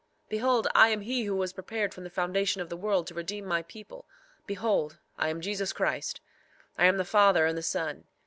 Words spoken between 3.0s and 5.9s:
to redeem my people. Behold, I am Jesus